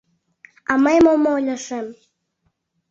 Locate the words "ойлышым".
1.33-1.85